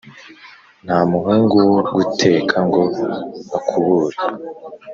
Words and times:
Nta 0.85 0.99
muhungu 1.11 1.55
wo 1.71 1.81
guteka 1.93 2.57
ngo 2.67 2.83
akubure.” 3.57 4.17